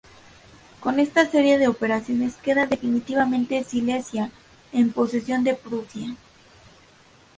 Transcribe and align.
Con 0.79 0.99
esta 0.99 1.29
serie 1.29 1.59
de 1.59 1.67
operaciones 1.67 2.35
queda 2.37 2.65
definitivamente 2.65 3.63
Silesia 3.63 4.31
en 4.73 4.91
posesión 4.91 5.43
de 5.43 5.53
Prusia. 5.53 6.15